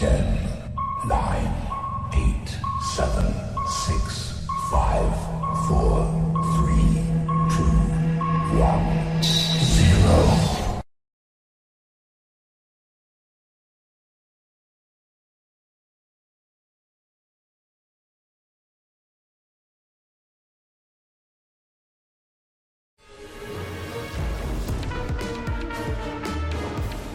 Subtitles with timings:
[0.00, 0.39] Ten,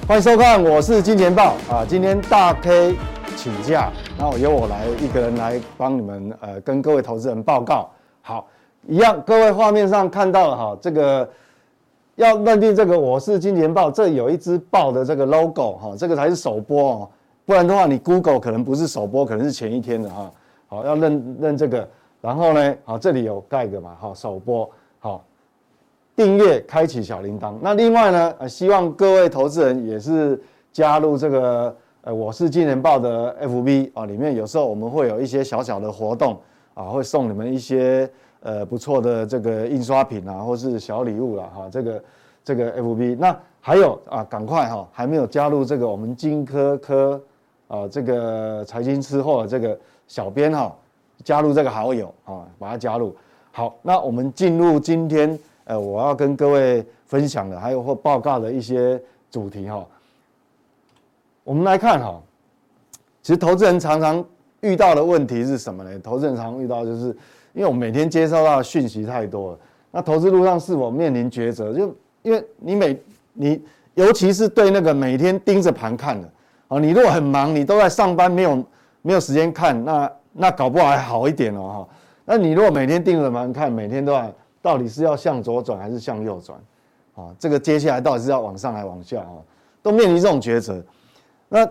[0.08, 1.84] 欢迎收看，我是金钱豹啊。
[1.84, 2.96] 今天大 K
[3.36, 7.90] 请假，然后由我来一个人来帮你们呃，跟各位投资人报告。
[8.22, 8.46] 好，
[8.88, 11.28] 一样，各位画面上看到了哈，这个
[12.18, 17.10] 要认定这个我是金钱豹，这有一只豹的这个 logo 哈，这个才是首播哦，
[17.44, 20.32] 不然的话你 Google 可能不是首播，可能是前一天的哈。
[20.68, 21.90] 好，要认认这个，
[22.22, 24.70] 然后呢，好，这里有盖个嘛，好，首播，
[26.16, 27.56] 订阅，开启小铃铛。
[27.62, 30.42] 那另外呢，呃，希望各位投资人也是
[30.72, 36.40] 加入这个，呃，我是金钱豹的 FB 啊，里面有时候我们会有一些小小的活动
[36.74, 42.04] 啊，会送你们一些呃不错的这个印刷品啊，或是小礼物啦，哈，这个
[42.46, 43.18] 这个 FB。
[43.20, 47.22] 那还有啊，赶快哈，还没有加入这个我们金科科
[47.68, 50.74] 啊，这个财经吃货这个小编哈，
[51.26, 53.14] 加入这个好友啊，把它加入。
[53.52, 55.38] 好，那我们进入今天。
[55.66, 59.86] 呃，我要跟各位分享的，还有或报告的一些主题哈。
[61.44, 62.22] 我们来看哈，
[63.22, 64.24] 其实投资人常常
[64.62, 66.00] 遇到的问题是什么呢？
[66.00, 67.08] 投资人常常遇到就是，
[67.54, 71.74] 因为我每天接收到的讯息太多了，那投资路上是否面临抉择？
[71.74, 73.00] 就因为你每
[73.34, 73.62] 你，
[73.96, 76.30] 尤其是对那个每天盯着盘看的，
[76.68, 78.64] 哦，你如果很忙，你都在上班，没有
[79.02, 81.96] 没有时间看，那那搞不好还好一点哦哈。
[82.26, 84.32] 那你如果每天盯着盘看，每天都在。
[84.66, 86.60] 到底是要向左转还是向右转？
[87.14, 89.20] 啊，这个接下来到底是要往上还是往下？
[89.20, 89.38] 啊，
[89.84, 90.84] 都面临这种抉择。
[91.50, 91.70] 那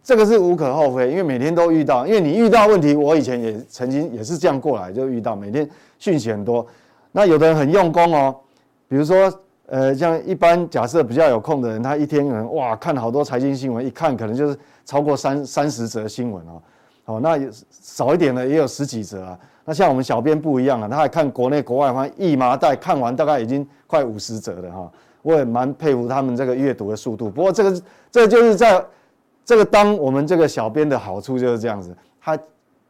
[0.00, 2.06] 这个是无可厚非，因为每天都遇到。
[2.06, 6.64] 因为你遇到问题，我以前也曾经也是这样过来，就遇到每天讯息很多。
[7.10, 8.36] 那有的人很用功哦，
[8.86, 9.28] 比如说，
[9.66, 16.62] 呃，像一般假设比较有空的人，他一天可能哇看好多财经新闻，一看可能就是超过三三十则新闻哦。
[17.02, 17.36] 好，那
[17.70, 19.36] 少一点的也有十几则啊。
[19.66, 24.90] 那像我们小编不一样啊，他还看国内国外，反正一麻袋看完，大概已经快五十则了哈。
[25.22, 27.28] 我也蛮佩服他们这个阅读的速度。
[27.28, 28.82] 不过这个这就是在
[29.44, 32.38] 这个当我们这个小编的好处就是这样子，他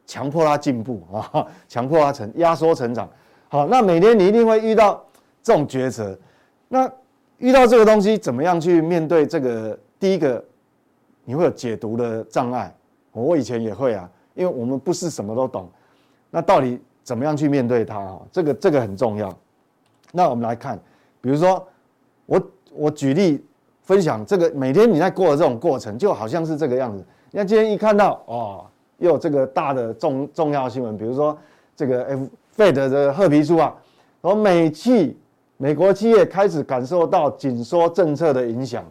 [0.05, 3.09] 强迫他进步啊， 强迫他成压缩成长。
[3.49, 5.03] 好，那每天你一定会遇到
[5.41, 6.17] 这种抉择。
[6.67, 6.89] 那
[7.39, 9.77] 遇到这个东西，怎么样去面对这个？
[9.99, 10.43] 第一个，
[11.25, 12.71] 你会有解读的障碍。
[13.13, 15.67] 我以前也会啊，因为我们不是什么都懂。
[16.37, 17.97] 那到底怎么样去面对它？
[17.97, 19.35] 啊，这个这个很重要。
[20.11, 20.79] 那我们来看，
[21.19, 21.67] 比如说
[22.27, 22.39] 我
[22.75, 23.43] 我举例
[23.81, 27.03] 分享这个，每天你在过的这种过程，就好像是这个样子。
[27.31, 28.63] 你看今天一看到哦，
[28.99, 31.35] 又有这个大的重重要新闻，比如说
[31.75, 33.73] 这个 F Fed 的褐皮书啊，
[34.21, 35.17] 说美企
[35.57, 38.85] 美国企业开始感受到紧缩政策的影响。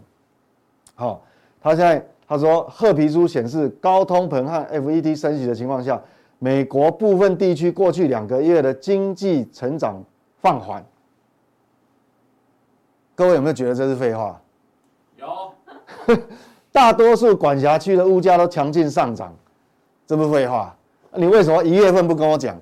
[0.96, 1.22] 好，
[1.62, 6.02] 他现在他说褐皮书显示高通膨和 FED 升息的情况下。
[6.46, 10.00] 美国部分地区过去两个月的经济成长
[10.40, 10.80] 放缓，
[13.16, 14.40] 各位有没有觉得这是废话？
[15.16, 15.26] 有，
[16.70, 19.34] 大多数管辖区的物价都强劲上涨，
[20.06, 20.72] 这不是废话？
[21.14, 22.56] 你为什么一月份不跟我讲？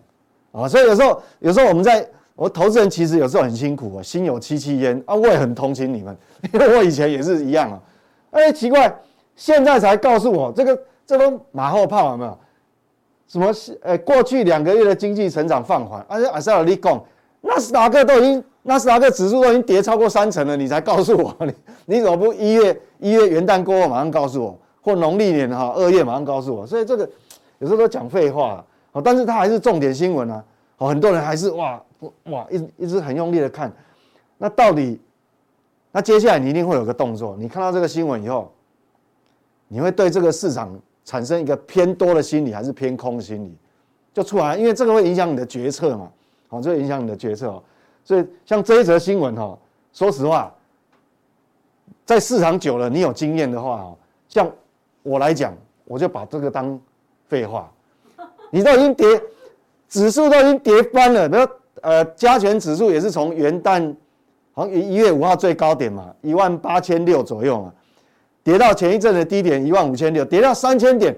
[0.53, 6.17] 啊，所以有时候有时候我们在我投资人其实有时候很辛苦啊，心有戚戚焉啊，我也很同情你们，
[6.55, 7.78] 因为我以前也是一样啊。
[8.31, 8.99] 哎，奇怪，
[9.37, 12.39] 现在才告诉我这个这都马后炮有没有？
[13.34, 13.77] 什么是？
[13.83, 17.05] 呃，过去两个月的经济成长放缓，而且阿塞尔利贡，
[17.41, 21.53] 纳斯达克都已经，纳斯达克指数都已经跌超过三成了，你才告诉我， 你
[21.87, 26.65] 你怎么不一月一月元旦过后马上告诉我，或农历年哈二月马上告诉我？
[26.65, 27.11] 所以这个
[27.59, 30.44] 有时候都讲废话，哦，但是它还是重点新闻啊，
[30.78, 31.83] 哦，很多人还是哇
[32.27, 33.73] 哇一一直很用力的看，
[34.39, 35.00] 那到底，
[35.91, 38.53] 那接下来你一定会有个动作，你看到这个新闻以后，
[39.67, 40.73] 你会对这个市场。
[41.05, 43.55] 产生一个偏多的心理还是偏空心理，
[44.12, 46.11] 就出来，因为这个会影响你的决策嘛，
[46.49, 47.62] 好，这会影响你的决策。
[48.05, 49.59] 所以像这一则新闻哈，
[49.93, 50.53] 说实话，
[52.06, 53.97] 在市场久了，你有经验的话哦，
[54.29, 54.51] 像
[55.03, 55.55] 我来讲，
[55.85, 56.81] 我就把这个当
[57.29, 57.71] 废话。
[58.50, 59.07] 你都已经跌，
[59.89, 61.47] 指数都已经跌翻了，比如
[61.83, 63.95] 呃，加权指数也是从元旦，
[64.53, 67.73] 好像一月五号最高点嘛，一万八千六左右嘛。
[68.44, 71.17] 跌到前一阵的低点一万五千六，跌到三千点，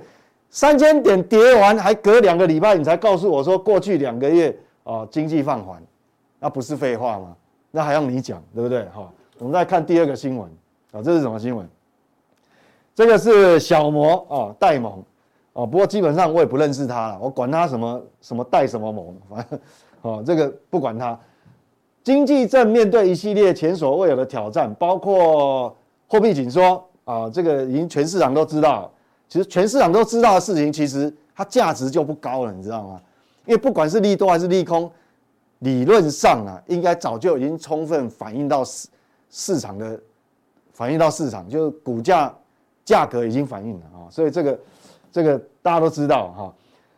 [0.48, 5.82] 三千点跌完还隔两个礼拜，你才告诉我说过去两个月啊经济放缓，
[6.38, 7.36] 那不是废话吗？
[7.72, 8.84] 那还要你讲对不对？
[8.84, 10.48] 哈，我们再看第二个新闻
[10.92, 11.68] 啊，这是什么新闻？
[12.94, 15.02] 这个是小摩啊，戴蒙
[15.52, 19.60] 哦，不过基本上我也不认识他了，我管他什么什么戴什么蒙，反 正
[20.02, 21.18] 哦，这个不管他。
[22.04, 25.76] 经济正面对一系列前所未有的挑战，包括
[26.06, 28.92] 货币紧缩啊，这个已经全市场都知道。
[29.26, 33.00] 其实全市场都知道的事情，其实它价值就不高了，你知道吗？
[33.46, 34.92] 因为不管是利多还是利空，
[35.60, 38.88] 理论上啊，应该早就已经充分反映到市
[39.30, 39.98] 市场的，
[40.72, 42.30] 反映到市场，就是股价。
[42.84, 44.60] 价格已经反映了啊，所以这个
[45.10, 46.54] 这个大家都知道哈。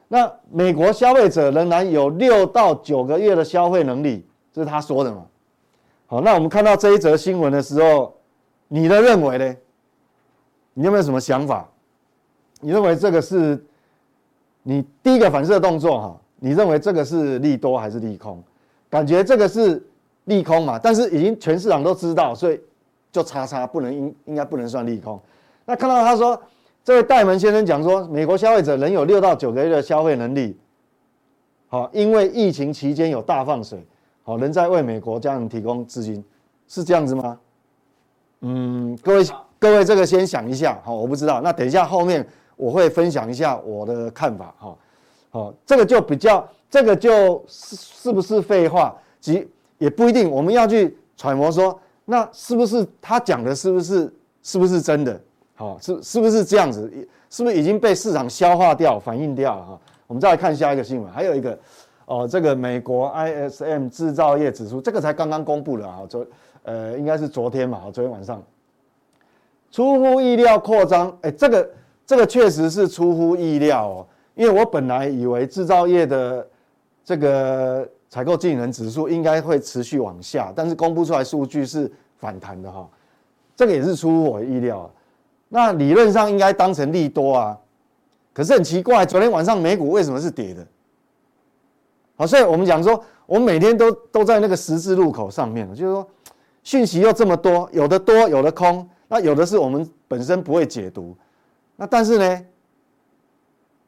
[0.06, 4.22] 那美国消费者仍然有六到九个月的消费能力，
[4.52, 5.24] 这是他说的嘛。
[6.06, 8.14] 好，那我们看到这一则新闻的时候，
[8.68, 9.56] 你的认为呢？
[10.78, 11.68] 你有没有什么想法？
[12.60, 13.60] 你认为这个是
[14.62, 16.20] 你第一个反射动作哈？
[16.36, 18.40] 你认为这个是利多还是利空？
[18.88, 19.84] 感觉这个是
[20.26, 20.78] 利空嘛？
[20.78, 22.60] 但是已经全市场都知道，所以
[23.10, 25.20] 就叉叉不能应应该不能算利空。
[25.64, 26.40] 那看到他说，
[26.84, 30.56] 这位戴蒙先生讲说，美国消费者仍有六到九个月的消费能力，
[31.66, 33.84] 好，因为疫情期间有大放水，
[34.22, 36.24] 好，仍在为美国家庭提供资金，
[36.68, 37.36] 是这样子吗？
[38.42, 39.24] 嗯，各位
[39.58, 42.26] 各位，这个先想一下，好，我不知道，那等一下后面
[42.56, 44.76] 我会分享一下我的看法，哈，
[45.30, 55.20] 好，这个就比较，这个就是是不是废话，即也不一定，我们要去揣摩说，那是不是他讲的是不是是不是真的？
[55.56, 57.08] 好，是是不是这样子？
[57.30, 59.80] 是不是已经被市场消化掉、反映掉了哈？
[60.06, 61.58] 我们再来看下一个新闻，还有一个
[62.06, 66.24] 哦，这个美国 ISM 制造业指数，这个才刚刚公布了啊，昨
[66.62, 68.42] 呃应该是昨天嘛，昨天晚上
[69.70, 71.70] 出乎意料扩张，哎，这个
[72.06, 76.46] 这个确实是出乎意料哦，因为我本来以为制造业的
[77.04, 82.88] 这个采购经理人指数应该会持续往下，但是公布出来数据是反弹的哈，
[83.54, 84.90] 这个也是出乎我意料。
[85.48, 87.58] 那理论上应该当成利多啊，
[88.32, 90.66] 可是很奇怪，昨天晚上美股为什么是跌的？
[92.16, 96.08] 好，所以我们讲说，我们每天都都在那个十字路口上面，就是说，
[96.62, 101.16] 讯息又这么多，有的多，有的空，那有的是我们本身不会解读，
[101.76, 102.44] 那但是呢，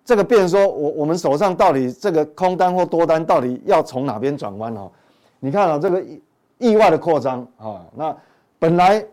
[0.04, 4.90] 这个变说我我们手上到底这个空单或多单到底要从哪边转弯哦？
[5.38, 6.22] 你看啊，这个意
[6.58, 8.16] 意外的扩张啊，那
[8.58, 9.06] 本来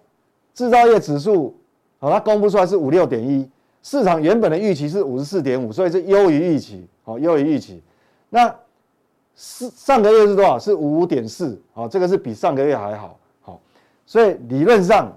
[0.54, 1.56] 制造业指数。
[2.00, 3.50] 好，它公布出来是五六点一，
[3.81, 7.81] 市场原本的预期是五十四点五，所以是优于预期，好，优于预期。
[8.30, 8.56] 那
[9.36, 10.59] 是上个月是多少？
[10.59, 13.59] 是五点四，好，这个是比上个月还好，好，
[14.06, 15.12] 所以理论上，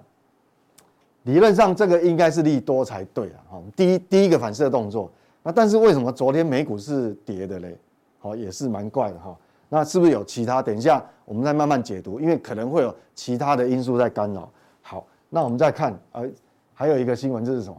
[1.24, 5.10] 理论上这个应该是利多才对啊，好，第一第一个反射动作。
[5.42, 7.76] 那但是为什么昨天美股是跌的嘞？
[8.18, 9.36] 好，也是蛮怪的哈。
[9.68, 10.60] 那是不是有其他？
[10.60, 14.50] 等一下我们再慢慢解读，因为可能会有其他的因素在干扰。
[14.82, 16.28] 好，那我们再看，呃。
[16.72, 17.76] 还有一个新闻，这是什么？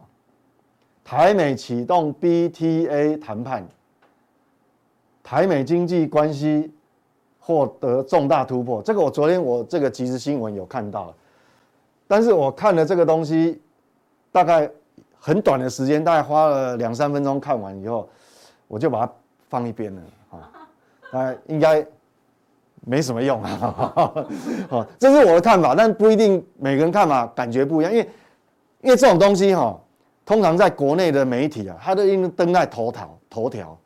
[1.03, 3.67] 台美启动 BTA 谈判，
[5.23, 6.71] 台美经济关系
[7.39, 8.79] 获得重大突破。
[8.83, 11.15] 这个我昨天我这个即时新闻有看到了，
[12.11, 13.61] 但是我看了这个东西，
[14.33, 14.69] 大概
[15.17, 18.09] 很短的时间，大概花了两三分钟看完以后，
[18.67, 19.13] 我就把它
[19.47, 20.51] 放一边了啊，
[21.09, 21.87] 那应该
[22.81, 23.93] 没什么用啊，
[24.69, 28.09] 啊，这是我的看法，但不一定每个人看法感觉不一样，因为。
[28.83, 29.79] 因为这种东西哈，
[30.25, 33.77] 通常在国内的媒体啊，它都应登在头条，头条，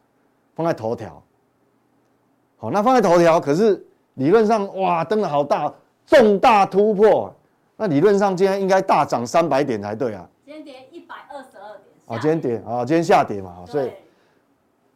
[0.55, 1.22] 放在头条。
[2.55, 5.70] 好，那放在头条，可是理论上哇，登了好大，
[6.08, 7.35] 重大突破。
[7.77, 10.27] 那理论上今天应该大涨三百点才对啊。
[10.46, 11.96] 今天跌一百二十二点。
[12.05, 13.91] 啊，今天跌啊，今天下跌嘛，所以，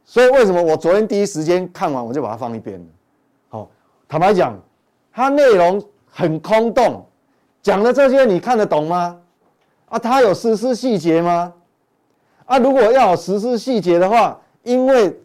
[0.05, 2.85] 所以为什么我昨天第一时间看完我就把它放一边了？
[3.49, 3.69] 好，
[4.07, 4.57] 坦白讲，
[5.11, 7.03] 它内容很空洞，
[7.61, 9.19] 讲的这些你看得懂吗？
[9.87, 11.51] 啊，它有实施细节吗？
[12.45, 15.19] 啊，如果要有实施细节的话，因为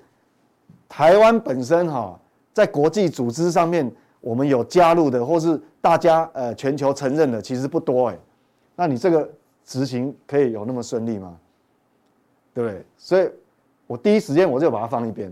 [0.89, 2.19] 台湾本身哈，
[2.53, 8.19] 在国际组织上面，我们有加入的，或是大家呃全球承认的，其实不多哎。
[8.75, 9.31] 那你这个
[9.67, 11.37] 执行可以有那么顺利吗？
[12.55, 12.83] 对不对？
[12.97, 13.31] 所以
[13.87, 15.31] 我第一时间我就把它放一边，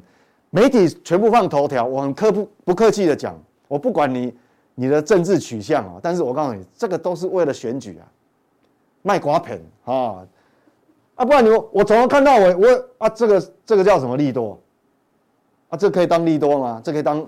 [0.51, 3.35] 媒体全部放头条，我很客不不客气的讲，
[3.67, 4.37] 我不管你
[4.75, 8.05] 你的政治取向啊，但是我告诉你，这个都是为了选举啊。
[9.01, 10.23] 卖瓜盆啊，
[11.15, 14.61] 啊，不然你我从头看到尾，我啊，这个这个叫什么利多？
[15.71, 16.79] 啊，这可以当利多吗？
[16.85, 17.27] 这可以当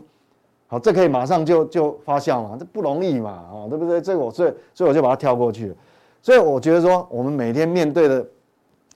[0.67, 2.57] 好，这可以马上就就发酵嘛？
[2.59, 4.01] 这不容易嘛，啊，对不对？
[4.01, 5.75] 这个我所以所以我就把它跳过去了。
[6.23, 8.27] 所以我觉得说，我们每天面对的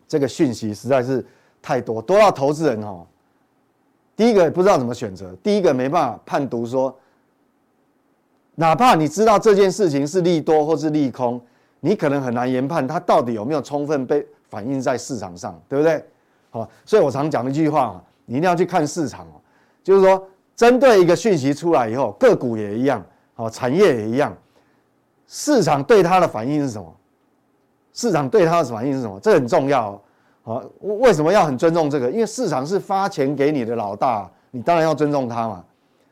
[0.07, 1.25] 这个讯息实在是
[1.61, 3.07] 太多，多到投资人哈，
[4.17, 6.95] 第一个不知道怎么选择，第一个没办法判读说，
[8.55, 11.41] 哪怕你知道这件事情是利多或是利空。
[11.81, 16.05] 你可能很难研判它到底有没有充分被反映在市场上，对不对？
[16.51, 19.39] 好，所以我常讲一句话，你一定要去看市场哦，
[19.85, 20.27] 就是说，
[20.59, 23.01] 针对一个讯息出来以后，个股也一样，
[23.37, 24.37] 好，产业也一样，
[25.29, 26.93] 市场对它的反应是什么？
[27.95, 29.21] 市场对它的反应是什么？
[29.21, 30.01] 这很重要哦。
[30.43, 32.11] 好，为什么要很尊重这个？
[32.11, 35.65] 因为市场是发钱给你的老大，你当然要尊重他嘛。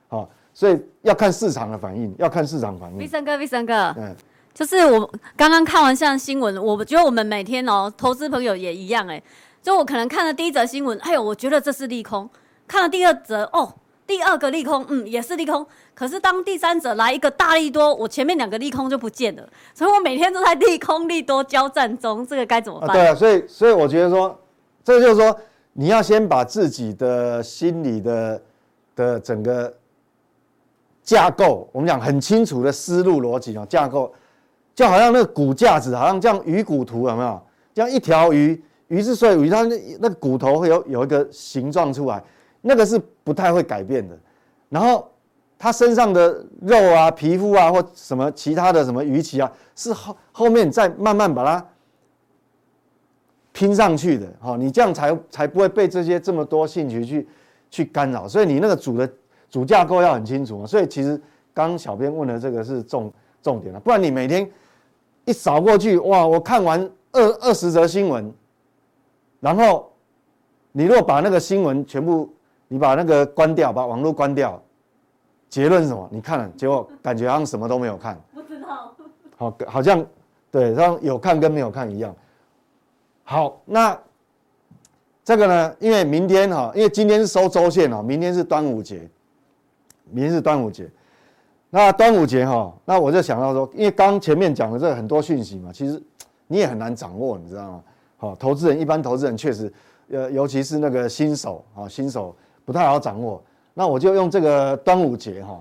[0.06, 2.98] 好，所以要看市场的反应，要看市场反应。
[2.98, 4.14] 必胜哥，必胜哥，嗯。
[4.54, 9.20] 就是我刚刚看完像新闻，我觉得我们每天哦，投资朋友也一样哎。
[9.60, 12.26] 就我可能看了第一则新闻，哎呦，我觉得这是利空；
[12.68, 13.74] 看了第二则，哦，
[14.06, 15.66] 第二个利空，嗯，也是利空。
[15.94, 19.42] 可是当第三者来一个大利多，我前面两个利空就不见了。
[19.74, 22.90] 所以我每天都在利空利多交战中，这个该怎么办？
[22.92, 24.38] 对啊，所以所以我觉得说，
[24.84, 25.36] 这就是说，
[25.72, 28.42] 你要先把自己的心理的
[28.94, 29.74] 的整个
[31.02, 34.12] 架构，我们讲很清楚的思路逻辑啊，架构。
[34.74, 37.42] 就好像那个骨架子，好像这样鱼骨图有没有？
[37.74, 42.22] 这样一条鱼，鱼是所以鱼，它那那个骨头会有有一个形状出来，
[42.66, 44.18] 那个是不太会改变的。
[44.68, 45.08] 然后
[45.58, 51.66] 他身上的肉啊、皮肤啊或什么其他的什么鱼鳍啊，是后后面再慢慢把它
[53.52, 54.26] 拼上去的。
[54.40, 57.28] 哈，你这样才才不会被这些这么多兴趣去
[57.70, 58.26] 去干扰。
[58.26, 59.10] 所以你那个主的
[59.48, 60.66] 主架构要很清楚。
[60.66, 61.20] 所以其实
[61.54, 64.50] 刚小编问的这个是重重点了，不然你每天。
[65.28, 66.24] 一扫过去，哇！
[66.24, 68.32] 我看完二二十则新闻，
[69.40, 69.92] 然后
[70.70, 72.32] 你如果把那个新闻全部，
[72.68, 74.60] 你把那个关掉，把网络关掉，
[75.48, 76.08] 结论是什么？
[76.10, 78.18] 你看了，结果感觉好像什么都没有看。
[78.34, 78.94] 不知道。
[79.36, 80.04] 好，好像
[80.50, 82.14] 对，像有看跟没有看一样。
[83.22, 83.98] 好，那
[85.24, 85.76] 这个呢？
[85.80, 89.08] 因为明天哈，因为今天是收周线哦，明天是端午节，
[90.10, 90.88] 明天是端午节。
[91.68, 96.00] 那端午节哈，那我就想到说，因为刚前面讲的这个很多讯息嘛，其实
[96.46, 97.82] 你也很难掌握，你知道吗？
[98.16, 99.70] 好，投资人一般投资人确实，
[100.10, 102.34] 呃，尤其是那个新手啊，新手
[102.66, 103.42] 不太好掌握。
[103.72, 105.58] 那我就用这个端午节哈，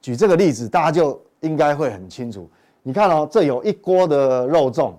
[0.00, 2.48] 举这个例子，大家就应该会很清楚。
[2.84, 4.92] 你看哦，这有一锅的肉粽，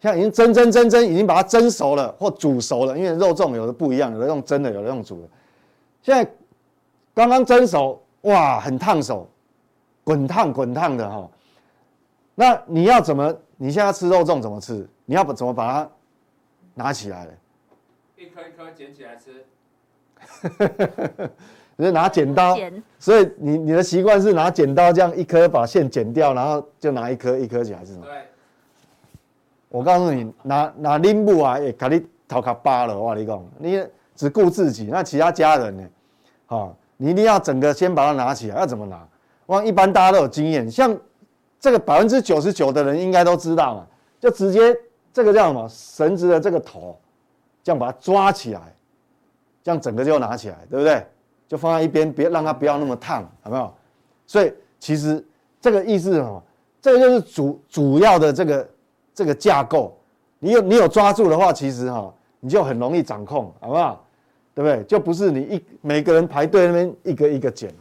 [0.00, 5.28] 现在已经蒸蒸蒸蒸，已经把它蒸熟了或煮熟了，因为肉粽有的不一样，有的用蒸的，有的用煮的。
[6.02, 6.28] 现在
[7.14, 9.28] 刚刚蒸熟，哇，很烫手。
[10.04, 11.28] 滚烫滚烫的哈，
[12.36, 13.36] 那你要怎么？
[13.56, 14.88] 你现在吃肉粽怎么吃？
[15.04, 15.90] 你要怎么把它
[16.74, 17.26] 拿起来？
[18.16, 19.44] 一颗一颗捡起来吃。
[21.76, 22.56] 你是拿剪刀，
[22.98, 28.06] 所以你你的习惯是拿剪刀这样一颗把线剪掉，然后就拿一颗一颗起来是吗？
[28.06, 28.12] 对。
[29.68, 32.98] 我告诉你，拿拿拎布啊，也给你头壳扒了。
[32.98, 35.82] 我跟你讲，你只顾自己，那其他家人呢？
[36.46, 39.06] 好，你一定要整个先把它拿起来，要怎么拿？
[39.46, 40.96] 哇，一般大家都有经验，像
[41.60, 43.86] 这个百分之九十九的人应该都知道嘛，
[44.18, 44.74] 就直接
[45.12, 46.98] 这个叫什么绳子的这个头，
[47.62, 48.60] 这样把它抓起来，
[49.66, 51.04] 这样整个就拿起来，对不对？
[51.48, 53.68] 就放在一边，别让它不要那么烫，有没有？
[54.24, 55.24] 所以其实
[55.60, 56.40] 这个意思是什么？
[56.80, 58.68] 这个就是主主要的这个
[59.12, 59.92] 这个架构，
[60.38, 64.04] 你有你有抓住的话，其实哈你就很容易掌控，好不好？
[64.54, 64.84] 对不对？
[64.84, 67.74] 就不是你一每个人排队那边一个一个捡。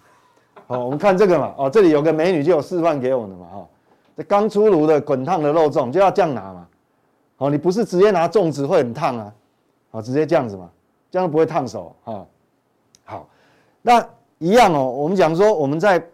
[0.65, 3.67] 好，我们看这个嘛，哦，这里有个美女就有示范给我们的嘛，哈，
[4.17, 6.67] 这刚出炉的滚烫的肉粽就要这样拿嘛，
[7.35, 9.31] 好，你不是直接拿粽子会很烫啊，
[9.91, 10.67] 好，直接这样子嘛，
[11.15, 12.27] 这样不会烫手，哈，
[13.05, 13.29] 好，
[13.81, 14.05] 那
[14.37, 16.05] 一样哦，我们讲说我们在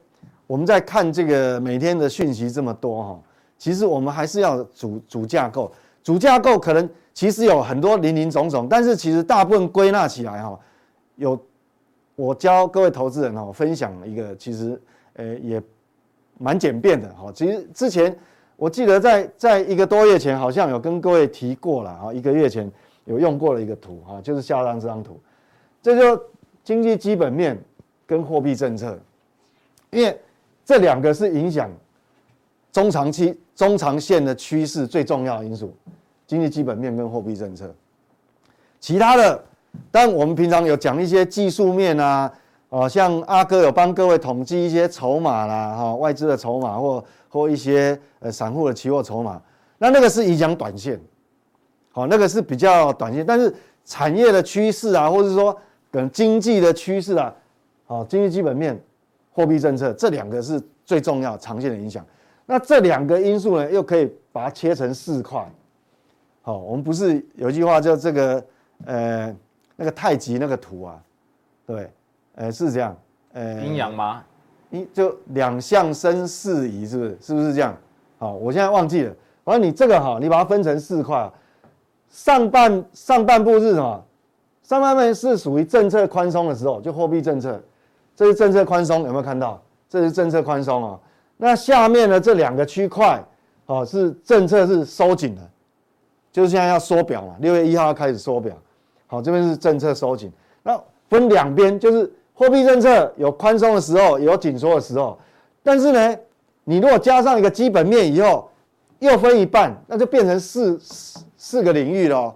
[0.46, 3.20] 我们在看这个每天的讯息这么多哈，
[3.58, 5.72] 其实我们还是要主主架构，
[6.04, 10.60] 主架构可能其实有很多林林总总，但是其实大部分归纳起来哈，
[11.16, 11.40] 有。
[12.18, 14.80] 我教各位投资人哦，分享一个其实，
[15.14, 15.60] 呃，也
[16.38, 17.32] 蛮简便的哈。
[17.34, 18.16] 其实之前
[18.58, 22.14] 我记得在在一个多月前，好像有跟各位提过了啊。
[22.14, 22.70] 一个月前
[23.12, 25.20] 有用过的一个图哈，就是下张这张图，
[25.82, 26.24] 这就
[26.64, 27.62] 经济基本面
[28.08, 28.98] 跟货币政策，
[29.90, 30.18] 因为
[30.64, 31.70] 这两个是影响
[32.72, 35.76] 中长期、中长线的趋势最重要的因素。
[36.26, 37.70] 经济基本面跟货币政策，
[38.80, 39.44] 其他的。
[39.90, 42.32] 但我们平常有讲一些技术面啊，
[42.68, 49.42] 哦，像阿哥有帮各位统计一些筹码啦，哈，外资的筹码或或一些呃散户的期货筹码，
[49.78, 51.00] 那那个是影响短线，
[51.92, 53.54] 好，那个是比较短线，但是
[53.86, 55.58] 产业的趋势啊，或者说
[55.92, 57.34] 跟经济的趋势啊，
[57.86, 58.80] 好，经济基本面、
[59.34, 62.06] 货币政策这两个是最重要长线的影响。
[62.46, 65.46] 那这两个因素呢，又可以把它切成四块，
[66.42, 68.44] 好，我们不是有一句话叫这个
[68.86, 69.36] 呃。
[69.78, 71.02] 那个太极那个图啊，
[71.66, 71.90] 对，
[72.36, 72.96] 呃，是这样，
[73.34, 74.24] 呃，阴阳吗？
[74.70, 77.18] 一就两相生四仪，是不是？
[77.20, 77.76] 是不是这样？
[78.20, 81.28] 好，我现在忘记了，反正你这个哈，你把它分成四块，
[82.12, 84.06] 上半上半部是什么？
[84.62, 87.60] 上半部是属于政策宽松的时候，就货币政策，
[88.16, 89.60] 这是政策宽松，有没有看到？
[89.90, 91.00] 这是政策宽松啊。
[91.38, 93.22] 那下面的这两个区块，
[93.66, 95.42] 哦，是政策是收紧的，
[96.32, 98.56] 就是现在要缩表嘛，六月一号要开始缩表。
[99.08, 100.32] 好，这边是政策收紧，
[100.64, 105.18] 那分两边，就是货币政策有宽松的时候，有紧缩的时候。
[105.64, 106.16] 但是呢，
[106.64, 108.50] 你如果加上一个基本面以后，
[109.00, 110.80] 又分一半，那就变成四
[111.44, 112.36] 四个领域了。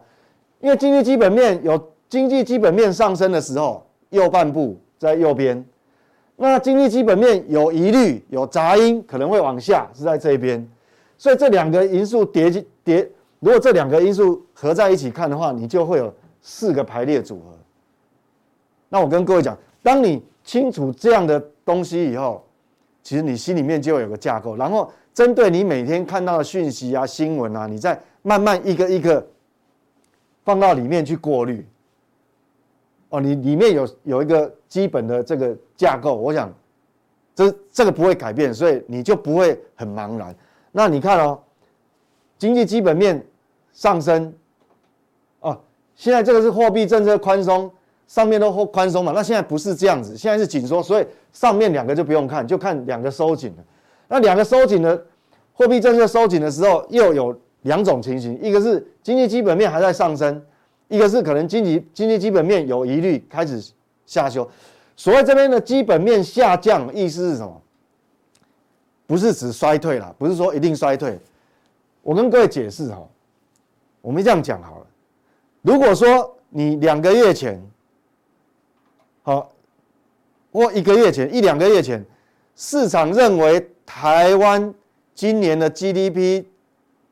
[0.60, 5.64] 因为经济基本面有经济基本面上升的时候，右半部在右边；
[6.38, 10.68] 那经济基本面有疑虑、有杂音，可能会往下，是在这边。
[11.20, 12.50] 所以这两个因素叠
[12.84, 13.08] 叠，
[13.40, 16.12] 如果这两个因素合在一起看的话，你就会有。
[16.48, 17.58] 四个排列组合，
[18.90, 22.46] 那我跟各位讲，当你清楚这样的东西以后，
[23.02, 29.24] 其实你心里面就有个架构，然后针对你每天看到的讯息啊、新闻啊，你在慢慢一个一个
[30.44, 31.63] 放到里面去过滤。
[33.10, 36.51] 哦，你里面有有一个基本的这个架构，我想
[37.36, 40.36] 这这个不会改变，所以你就不会很茫然。
[40.72, 41.39] 那你看哦，
[42.39, 43.24] 经济基本面
[43.74, 44.34] 上升。
[45.41, 45.55] 哦
[45.96, 47.72] 现在这个是货币政策宽松，
[48.08, 53.63] 上面都宽松嘛，那现在不是这样子，现在是紧缩，所以上面两个就不用看，就看两个收紧了。
[54.08, 55.05] 那两个收紧的
[55.53, 60.41] 货币政策收紧的时候，又有两种情形，一个是经济基本面还在上升，
[60.88, 63.72] 一个是可能经济经济基本面有疑虑开始
[64.05, 64.50] 下修。
[64.95, 67.62] 所谓这边的基本面下降，意思是什么？
[69.07, 71.19] 不是指衰退啦，不是说一定衰退。
[72.03, 73.03] 我跟各位解释哈，
[74.01, 74.88] 我们这样讲好了。
[75.63, 77.60] 如果说你两个月前，
[79.24, 79.51] 好，
[80.51, 82.05] 或一个月前、一两个月前，
[82.55, 84.72] 市场认为台湾
[85.15, 86.45] 今年的 GDP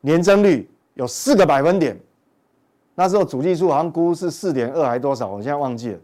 [0.04, 1.98] 年增率有四个百分点，
[2.94, 5.98] 那时候主计数好像估是四点二还多少，我现在忘记了。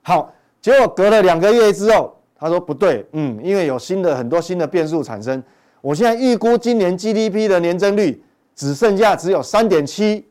[0.00, 5.42] 好，结果隔了两个月之后，他说不对，嗯，因为有新的很多新的变数产生，
[5.82, 10.26] 我现在预估今年 GDP 的年增率只剩下只有三点七，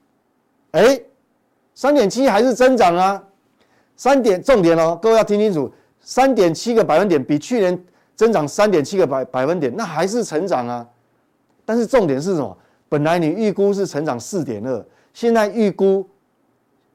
[0.72, 1.00] 哎。
[1.78, 3.22] 三点七还是增长啊？
[3.98, 7.78] 三点重点哦，各位要听清楚，三点七个百分点比去年
[8.16, 10.88] 增长三点七个百百分点，那还是成长啊。
[11.66, 12.58] 但是重点是什么？
[12.96, 16.10] 本来你预估是成长四点二，现在预估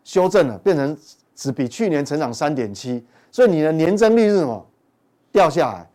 [0.02, 0.96] 修正了，变成
[1.34, 4.66] 只比去年成长三点七，所以你的年增率是什么？
[5.30, 5.90] 掉下来，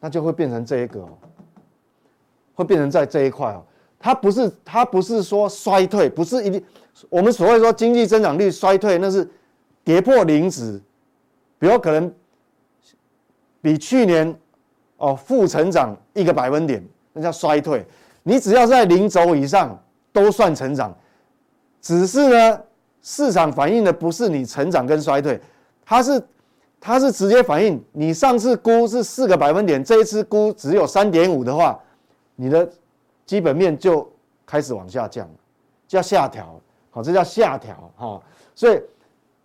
[0.00, 1.06] 那就会变成这一个，
[2.52, 3.64] 会变成在这一块哦。
[3.96, 6.60] 它不是，它不是说衰退，不是一定。
[7.08, 9.24] 我们所谓说经济增长率衰退，那是
[9.84, 10.82] 跌破零值，
[11.60, 12.12] 比如可能
[13.62, 14.36] 比去年
[14.96, 17.86] 哦负成长一个百分点，那叫衰退。
[18.22, 19.78] 你只要在零轴以上
[20.12, 20.96] 都算成长，
[21.80, 22.60] 只是呢
[23.02, 25.40] 市场反映的不是你成长跟衰退，
[25.84, 26.22] 它是
[26.80, 31.78] 它是直接反映你上次估是四个百分点，这一次估只有三点五的话，
[32.36, 32.68] 你的。
[33.28, 34.10] 基本面就
[34.46, 35.28] 开始往下降，
[35.86, 36.58] 叫下调，
[36.90, 38.18] 好，这叫下调，哈，
[38.54, 38.80] 所以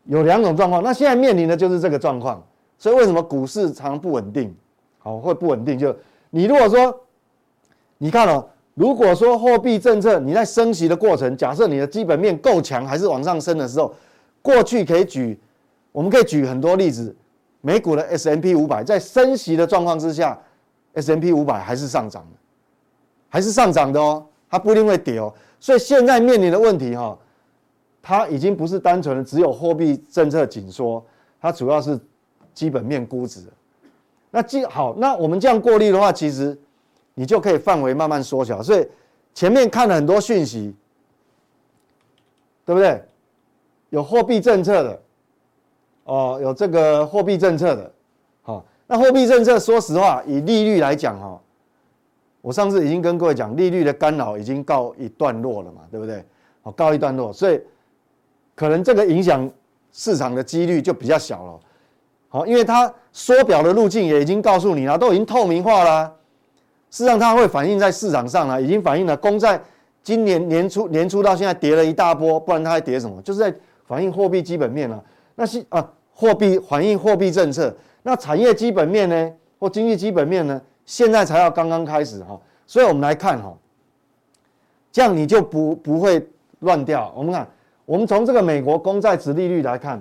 [0.06, 0.82] 有两种状况。
[0.82, 2.42] 那现在面临的就是这个状况，
[2.78, 4.56] 所以为什么股市常不稳定？
[5.00, 5.94] 好，会不稳定，就
[6.30, 6.98] 你如果说，
[7.98, 13.94] 你看哦，如果说货币政策你在升息的过程，假设你的基本面够强，还是往上升的时候，
[14.42, 15.40] 过去可以举，
[15.92, 17.16] 我们可以举很多例子，
[17.62, 20.40] 美股的 S M P 五百在升息的状况之下
[20.94, 22.38] ，S M P 五百还是上涨的。
[23.30, 25.34] 还是上涨的哦，它不一定会跌哦。
[25.60, 27.18] 所以现在面临的问题哈，
[28.00, 31.04] 它已经不是单纯的只有货币政策紧缩，
[31.42, 32.00] 它主要是
[32.54, 33.42] 基本面估值。
[34.30, 36.56] 那既好，那我们这样过滤的话，其实
[37.14, 38.62] 你就可以范围慢慢缩小。
[38.62, 38.88] 所以
[39.34, 40.76] 前面看了很多讯息，
[42.66, 43.04] 对不对？
[43.90, 45.02] 有货币政策的，
[46.06, 47.92] 哦，有这个货币政策的，
[48.42, 51.40] 好，那货币政策说实话，以利率来讲哈。
[52.42, 56.26] 我上次已经跟各位讲，利率的干扰已经告一段落了嘛，对不对？
[56.62, 57.62] 好，告一段落，所以
[58.56, 59.50] 可能这个影响
[59.92, 61.60] 市场的几率就比较小了。
[62.30, 66.14] 好，因为它缩表的路径也已经告诉你了，都已经透明化了。
[66.94, 69.60] 事实上，它会反映在市场上了，已经反映了公债
[70.04, 73.20] 今年年初年初到现在跌了一大波，不然它还跌什么？
[73.24, 73.52] 就是在
[73.88, 75.04] 反映货币基本面了。
[75.34, 80.62] 那是啊，货币反映货币政策，那产业基本面呢，或经济基本面呢？
[80.86, 83.52] 现在才要刚刚开始哈，所以我们来看哈，
[84.92, 86.24] 这样你就不不会
[86.60, 87.12] 乱掉。
[87.18, 87.48] 我们看，
[87.86, 90.00] 我们从这个美国公债殖利率来看，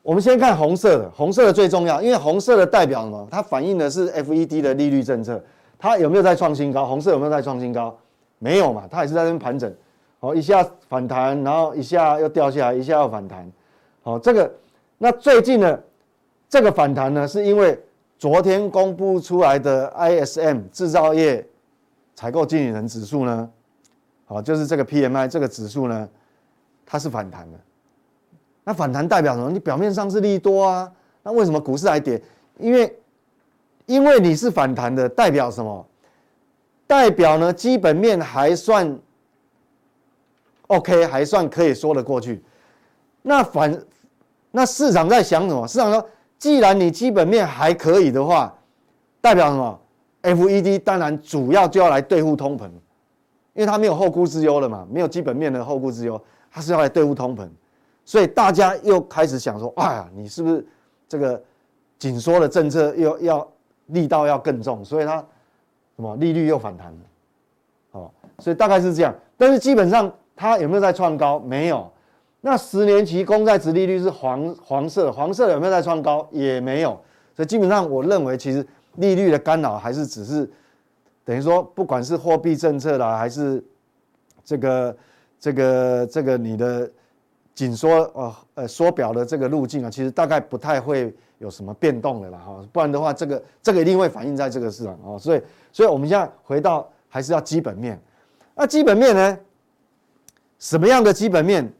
[0.00, 3.28] 我们先看红色的，红色的最重要，因为红色的代表什么？
[3.30, 5.42] 它反映的是 FED 的利率政策，
[5.78, 6.84] 它有没有在创新高？
[6.84, 7.96] 红色有没有在创新高？
[8.38, 9.72] 没有嘛，它也是在那边盘整，
[10.20, 13.50] 好，一下反弹，然后一下又掉下来，一下又反弹，
[14.02, 14.52] 好，这个
[14.96, 15.78] 那最近呢，
[16.48, 17.80] 这个反弹呢，是因为
[18.18, 21.46] 昨天公布出来的 ISM 制造业
[22.14, 23.48] 采购经理人指数呢，
[24.24, 26.08] 好，就是这个 PMI 这个指数呢，
[26.84, 27.58] 它是反弹的。
[28.64, 29.50] 那反弹代表什么？
[29.50, 32.20] 你表面上是利多啊，那为什么股市还跌？
[32.58, 32.97] 因为，
[33.88, 35.84] 因为你是反弹的，代表什么？
[36.86, 38.98] 代表呢，基本面还算
[40.66, 42.44] OK，还算可以说得过去。
[43.22, 43.82] 那反，
[44.50, 45.66] 那市场在想什么？
[45.66, 46.06] 市场说，
[46.38, 48.54] 既然你基本面还可以的话，
[49.22, 49.80] 代表什么
[50.22, 52.64] ？FED 当然主要就要来对付通膨，
[53.54, 57.48] 因为它没有后顾之忧了嘛，没有基本面的后顾之忧，它是要来对付通膨。
[58.04, 60.66] 所以大家又开始想说，哎呀，你是不是
[61.08, 61.42] 这个
[61.98, 63.50] 紧缩的政策又要
[63.88, 64.82] 力道要更重？
[64.84, 65.16] 所以它
[65.96, 66.98] 什么利率又反弹了，
[67.92, 69.14] 哦，所以大概是这样。
[69.36, 71.38] 但是基本上它有没有在创高？
[71.38, 71.90] 没有。
[72.40, 76.26] 那十年期公债殖利率是黄黄色，黄色有没有在创高？
[76.30, 76.90] 也没有。
[77.36, 80.50] 所以基本上我认为，其实利率的干扰还是只是
[81.24, 83.62] 等于说，不管是货币政策啦，还是
[84.44, 84.96] 这个
[85.38, 86.90] 这个这个你的。
[87.54, 98.00] 紧缩呃呃缩表的这个路径啊，其实大概不太会有什么变动的啦哈，不然的话，这个这个一定会反映在这个市场啊，所以所以我们现在回到还是要基本面，
[98.54, 99.38] 那基本面呢，
[100.58, 101.72] 什么样的基本面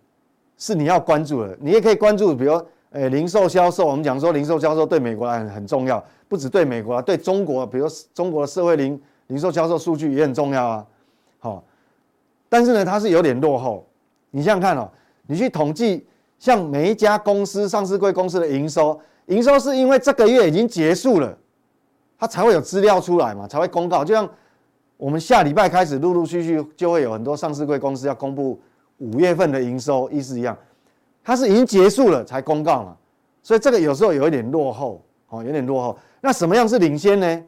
[0.57, 1.57] 是你要关注的？
[1.61, 10.87] 你也可以关注，比如诶零售销售，我们讲说零售销售对美国来很重要，不止对美国啊，对中国，比如中国的社会零零售销售数据也很重要啊，
[11.39, 11.65] 好，
[12.49, 13.87] 但是呢，它是有点落后，
[14.31, 14.89] 你想想看哦。
[15.31, 16.07] 你去统计，
[16.39, 21.35] 像每一家公司上市柜公司的营收，营收是因为这个月已经结束了，
[22.19, 24.05] 它才会有资料出来嘛，才会公告。
[24.05, 24.29] 就像
[24.99, 28.61] 我们下礼拜开始，陆陆续续就会有很多上市柜公司要公布
[28.99, 30.55] 五月份的营收，意思一样，
[31.25, 32.97] 它是已经结束了才公告嘛，
[33.43, 35.99] 所以这个有时候有一点落后，哦，有点落后。
[36.21, 37.45] 那什么样是领先呢？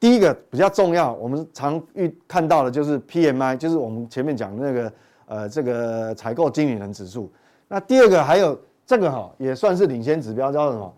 [0.00, 4.92] 第一个比较重要，我们常遇看到的就是 PMI，就是我们前面讲的那个。
[5.28, 7.28] 呃，这个采购经理人指数，
[7.66, 10.94] 那第二个还有这个哈，也算是领先指标，叫什么？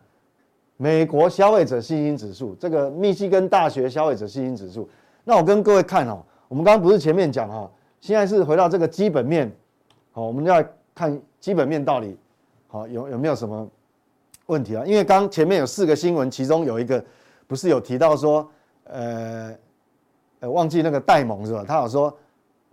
[0.76, 4.88] 美国消费者信心指数，这个密西根大学消费者信心指数。
[5.24, 7.68] 那我跟各位看哦，我们刚刚不是前面讲哈，
[8.00, 9.50] 现在是回到这个基本面，
[10.12, 10.62] 好，我们要
[10.94, 12.16] 看基本面到底
[12.68, 13.66] 好有有没有什么
[14.46, 14.84] 问题啊？
[14.84, 17.02] 因为刚前面有四个新闻，其中有一个
[17.46, 18.48] 不是有提到说，
[18.84, 19.52] 呃，
[20.40, 21.64] 呃，忘记那个戴蒙是吧？
[21.66, 22.14] 他有说。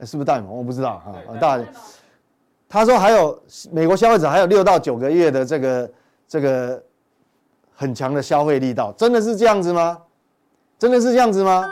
[0.02, 0.58] 是不是戴蒙？
[0.58, 1.16] 我不知道哈。
[1.40, 1.58] 大，
[2.76, 5.90] 他说还有美国消费者还有六到九个月的这个
[6.28, 6.84] 这个
[7.74, 9.98] 很强的消费力道，真的是这样子吗？
[10.78, 11.66] 真的是这样子吗？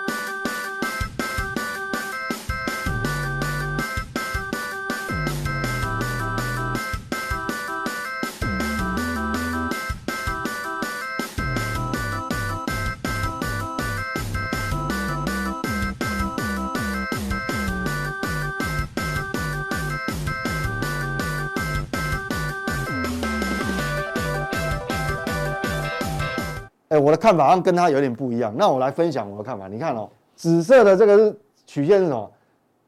[26.93, 28.53] 哎，我的看法好像跟他有点不一样。
[28.55, 29.67] 那我来分享我的看法。
[29.67, 32.31] 你看哦，紫色的这个是曲线是什么？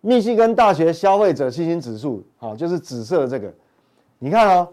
[0.01, 3.51] 密西根大学消费者信心指数，好，就是紫色的这个。
[4.19, 4.67] 你看哦，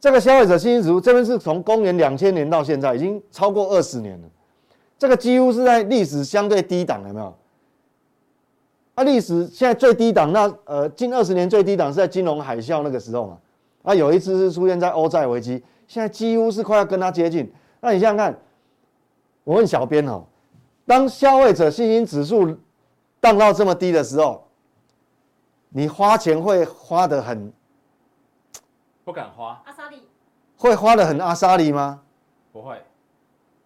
[0.00, 4.28] 这个消费者信心指数这边是从公元两千年到现在已经超过二十年了，
[4.98, 7.32] 这个几乎是在历史相对低档，有没有？
[8.96, 13.38] 啊，历史现在最低档，那呃，近二十年最低档是在金融海啸那个时候嘛。
[13.84, 17.48] 啊，有一次是出现在欧债危机，现在几乎是快要跟它接近。
[17.84, 18.38] 那你想想看，
[19.42, 20.24] 我问小编哦，
[20.86, 22.56] 当消费者信心指数
[23.20, 24.46] 降到这么低的时候，
[25.68, 27.52] 你花钱会花得很
[29.04, 29.60] 不敢花？
[29.64, 30.00] 阿莎利
[30.56, 32.00] 会花得很阿莎利吗？
[32.52, 32.80] 不会，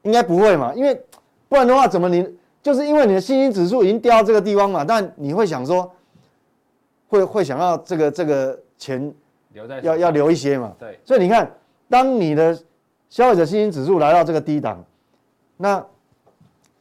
[0.00, 0.98] 应该不会嘛，因为
[1.46, 2.26] 不然的话，怎么你
[2.62, 5.94] 就是因为你的信心指数已经掉到这个地方嘛，但你会想说，
[7.08, 9.14] 会会想要这个这个钱
[9.52, 10.74] 留在要要留一些嘛？
[10.78, 11.54] 对，所以你看，
[11.90, 12.58] 当你的
[13.08, 14.84] 消费者信心指数来到这个低档，
[15.56, 15.84] 那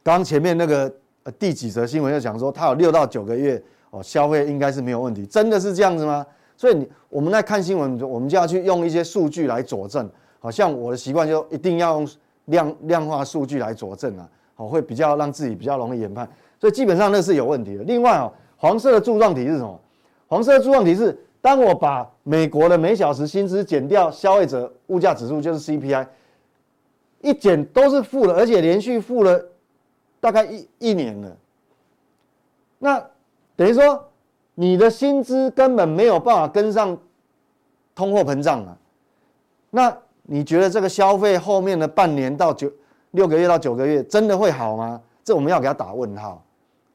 [0.02, 0.92] 刚前面那个
[1.38, 6.24] 第几则新闻又讲说，它有六到九个月哦，消费应该是没有问题，真的是这样子吗？
[6.56, 10.08] 所以你我们在看新闻，我们就要去用一些数据来佐证。
[10.38, 12.08] 好像我的习惯就一定要用
[12.44, 16.28] 量量化数据来佐证啊，好，会比较让自己比较容易研判。
[16.60, 17.82] 所以基本上那是有问题的。
[17.82, 19.80] 另外哦，黄色的柱状体是什么？
[20.28, 26.04] 黄色的柱状体是当我把美国的每小时薪资减掉消费者物价指数，就是 CPI。
[27.20, 29.40] 一减都是负的，而且连续负了
[30.18, 31.36] 大概一一年了，
[32.80, 33.00] 那
[33.54, 34.08] 等于说
[34.56, 36.98] 你的薪资根本没有办法跟上
[37.94, 38.76] 通货膨胀啊。
[39.70, 42.68] 那你觉得这个消费后面的半年到九
[43.12, 45.00] 六个月到九个月真的会好吗？
[45.22, 46.42] 这我们要给他打问号。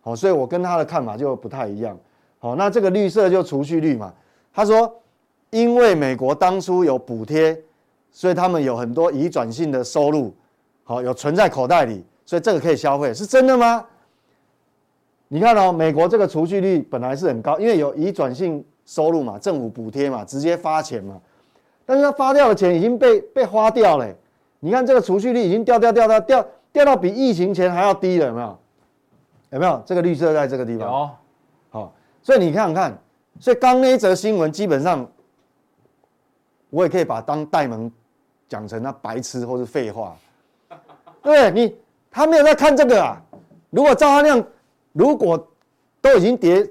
[0.02, 1.98] 好，所以我跟他的看法就不太一样。
[2.40, 4.14] 好，那这个绿色就储蓄率嘛。
[4.54, 5.02] 他说，
[5.50, 7.58] 因为美国当初有补贴，
[8.12, 10.34] 所以他们有很多移转性的收入，
[10.84, 13.86] 好，有存在口袋里，所以这个可以消费，是真的吗？
[15.30, 21.20] 你看哦，美国这个储蓄率本来是很高，因为有移转性收入嘛，政府补贴嘛，直接发钱嘛。
[21.86, 24.08] 但是他发掉的钱已经被被花掉了。
[24.60, 28.58] 你看这个储蓄率已经掉掉掉掉掉掉到比疫情前还要低了，有没有？
[29.52, 30.88] 有没有这个绿色在这个地方？
[30.88, 31.10] 有。
[31.70, 32.98] 好，所以你看看，
[33.41, 35.06] 所以刚那一则新闻基本上，
[36.69, 37.91] 我也可以把当戴蒙
[38.47, 40.15] 讲成那白痴或是废话。
[41.23, 41.75] 对你，
[42.12, 43.19] 他没有在看这个啊。
[43.71, 44.47] 如果照他那样，
[44.93, 45.47] 如果
[45.99, 46.69] 都已经跌，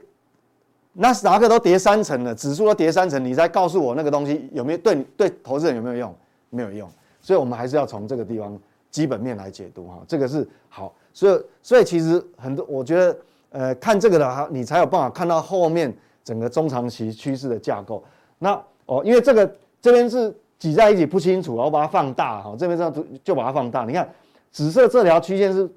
[0.92, 6.14] 纳斯达克都跌三成了，指数都跌三成，你再告诉我那个东西有没有对你对投资人有没有用？
[6.50, 6.88] 没有用。
[7.20, 8.56] 所以我们还是要从这个地方
[8.92, 10.94] 基本面来解读哈，这个是好。
[11.12, 13.18] 所以，所以其实很多，我觉得，
[13.50, 15.92] 呃，看这个的话，你才有办法看到后面
[16.24, 18.02] 整个中长期趋势的架构。
[18.38, 18.52] 那
[18.86, 23.84] 哦，因为这个这边是挤在一起不清楚，我把它放大哈，这边这样就把它放大。
[23.84, 24.08] 你看，
[24.50, 25.68] 紫色这条曲线是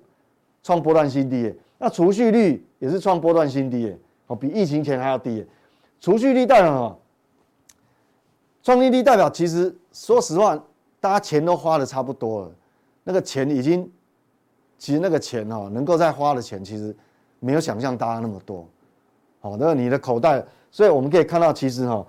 [0.61, 5.47] 创波段新低耶，那储蓄率也是创波段新低耶，哦，比疫情前还要低耶。
[5.99, 6.99] 储蓄率代表什么？
[8.61, 10.55] 创新低代表其实说实话，
[10.99, 12.51] 大家钱都花的差不多了，
[13.03, 13.89] 那个钱已经。
[14.79, 16.93] 其实那个钱哈，能够再花的钱，其实
[17.39, 18.67] 没有想象大家那么多，
[19.43, 22.03] 好，那你的口袋，所以我们可以看到，其实哈，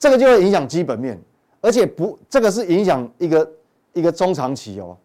[0.00, 1.16] 这个就会影响基本面，
[1.60, 3.50] 而且不，这个是影响一个
[3.92, 4.96] 一个中长期哦，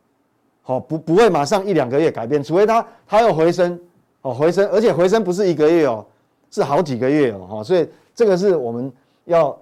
[0.64, 3.80] 好，不不会马上一两个月改变，除非它它要回升，
[4.24, 6.04] 哦回升，而且回升不是一个月哦，
[6.50, 8.92] 是好几个月哦，哈，所以这个是我们
[9.26, 9.56] 要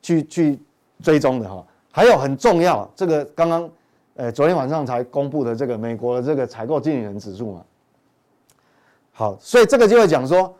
[0.00, 0.58] 去去
[1.02, 3.68] 追踪的哈，还有很重要，这个刚刚。
[4.16, 7.64] 呃，昨天晚上才公布的这个美国的这个采购经理人指数嘛，
[9.12, 10.54] 好，所以这个就会讲说，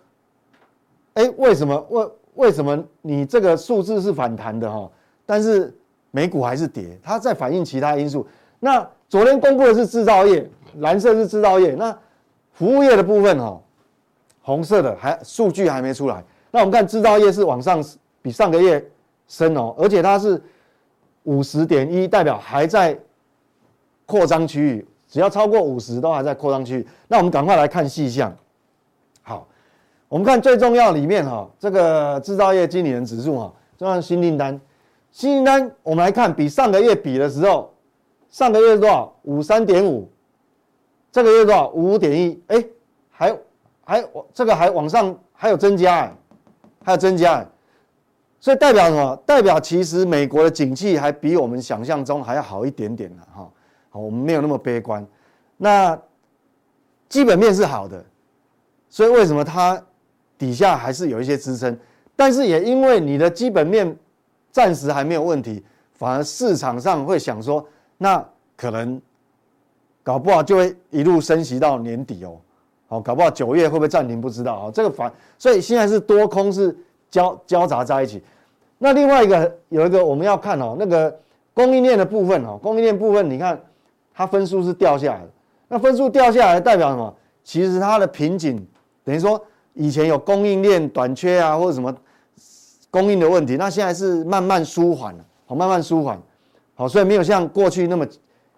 [1.14, 4.90] 哎，为什么为为什么你这个数字是反弹的哈，
[5.26, 5.74] 但是
[6.10, 8.26] 美股还是跌，它在反映其他因素。
[8.58, 11.96] 那昨天公布的是制造业，蓝色是制造业，那
[12.52, 13.60] 服务业的部分哈，
[14.42, 16.24] 红色的还数据还没出来。
[16.50, 17.84] 那我们看制造业是往上
[18.22, 18.84] 比上个月
[19.28, 20.42] 升哦，而且它是
[21.24, 22.98] 五十点一，代表还在。
[24.06, 28.36] 扩张区域只要超过五十都还在扩张区域，那我们赶快来看细项。
[29.22, 29.46] 好，
[30.10, 34.60] 我们看最重要里面哈，这个制造业经理人指数哈，就像新订单，
[35.12, 37.72] 新订单我们来看比上个月比的时候，
[38.28, 39.14] 上个月是多少？
[39.22, 40.10] 五三点五，
[41.12, 41.68] 这个月多少？
[41.68, 42.64] 五五点一，哎，
[43.08, 43.38] 还
[43.84, 46.12] 还这个还往上还有增加哎，
[46.84, 47.46] 还有增加哎，
[48.40, 49.14] 所以代表什么？
[49.24, 53.48] 代表其实美国的景气还比我们想象中还要好一点点呢哈。
[53.90, 55.06] 好，我们没有那么悲观。
[55.56, 55.96] 那
[57.08, 58.04] 基本面是好的，
[58.88, 59.80] 所以为什么它
[60.40, 61.78] 底下还是有一些支撑？
[62.16, 63.96] 但是也因为你的基本面
[64.50, 67.62] 暂时还没有问题，反而市场上会想说，
[67.98, 68.26] 那
[68.56, 69.00] 可能
[70.02, 72.38] 搞不好就会一路升息到年底哦。
[72.88, 74.70] 好，搞不好九月会不会暂停不知道啊。
[74.72, 76.74] 这个反，所以现在是多空是
[77.10, 78.22] 交交杂在一起。
[78.78, 81.14] 那另外一个有一个我们要看哦，那个
[81.52, 83.60] 供应链的部分哦，供应链部分你看。
[84.12, 85.28] 它分数是掉下来的，
[85.68, 87.14] 那分数掉下来代表什么？
[87.42, 88.66] 其实它的瓶颈
[89.02, 89.42] 等于说
[89.80, 91.94] 以前有供应链短缺啊，或者什么
[92.90, 96.20] 供应的问题，那现在是慢慢舒缓了，好，慢慢舒缓，
[96.74, 98.06] 好，所以没有像过去那么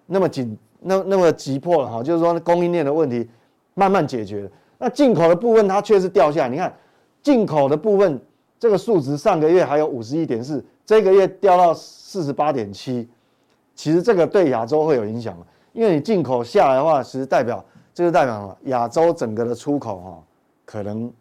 [0.06, 3.28] 那么紧，那那么急迫了哈，就是说供应链的问题
[3.74, 4.50] 慢慢解决了。
[4.78, 6.74] 那进口的部分它确实掉下来，你看
[7.22, 8.20] 进口的部分
[8.58, 13.08] 这个数值上个月还有五十一点四，这个月掉到四十八点七。
[13.76, 15.36] 其实这个对亚洲会有影响，
[15.72, 18.56] 因为你进口下来的话，其实代表这个代表什么？
[18.64, 20.22] 亚洲整个的出口哈，
[20.72, 21.12] 可能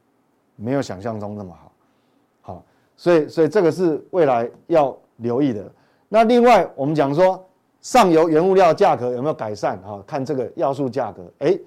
[0.56, 1.72] 没有想象中那么好，
[2.42, 2.64] 好，
[2.96, 5.70] 所以所以这个是未来要留意的。
[6.08, 7.46] 那另外我们讲说，
[7.82, 10.02] 上游原物料价格有没有改善哈？
[10.08, 11.60] 看这个要素价格，哎，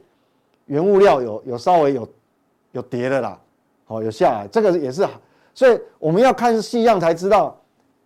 [0.64, 2.08] 原物料有有稍微有
[2.72, 3.38] 有跌的啦，
[3.84, 5.06] 好，有下来，这个也是，
[5.52, 7.54] 所以我们要看细样才知道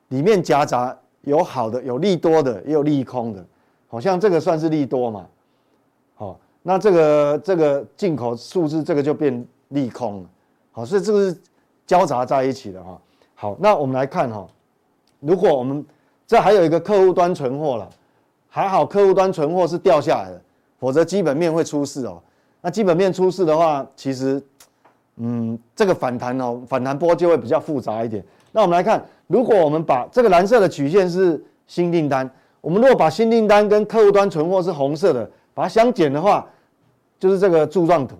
[0.08, 0.98] 里面夹杂。
[1.22, 3.44] 有好的，有利多的，也有利空的，
[3.86, 5.26] 好像这个算是利多嘛？
[6.14, 10.24] 好，那这个这个进口数字这个就变利空，
[10.72, 11.40] 好，所以这个是
[11.86, 12.98] 交杂在一起的哈。
[13.34, 14.46] 好，那我们来看哈，
[15.20, 15.84] 如果我们
[16.26, 17.88] 这还有一个客户端存货了，
[18.48, 20.40] 还好客户端存货是掉下来的，
[20.78, 22.20] 否则基本面会出事哦。
[22.60, 24.42] 那基本面出事的话，其实
[25.16, 28.24] 嗯，这个反弹哦，反弹波就会比较复杂一点。
[28.50, 32.28] 那我们来看，如果我们把这个蓝色的曲线是新订单，
[32.60, 36.44] 我们如果把新订单跟客户端存货是红色的，把它相减的话，
[37.20, 38.16] 就是这个柱状图。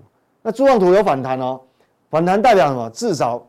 [0.48, 1.60] 那柱状图有反弹哦，
[2.08, 2.88] 反弹代表什么？
[2.88, 3.46] 至少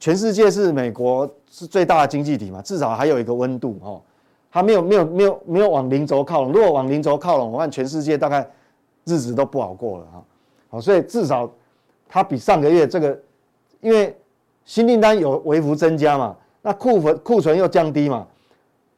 [0.00, 4.02] 全世界是美国是最大的经济体嘛，至少还有一个温度哦，
[4.50, 6.50] 它没有没有没有没有往零轴靠拢。
[6.50, 8.40] 如果往零轴靠拢，我看全世界大概
[9.04, 10.24] 日子都不好过了哈。
[10.70, 11.48] 好，所以至少
[12.08, 13.16] 它比上个月这个，
[13.80, 14.18] 因为
[14.64, 18.26] 新订单有微幅增加嘛，那库存库存又降低嘛，